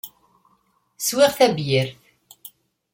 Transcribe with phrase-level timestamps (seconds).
[0.99, 2.01] Swiɣ tabyirt.